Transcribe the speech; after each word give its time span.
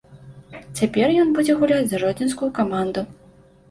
Цяпер 0.79 1.13
ён 1.25 1.37
будзе 1.37 1.59
гуляць 1.61 1.87
за 1.95 2.03
жодзінскую 2.07 2.55
каманду. 2.61 3.11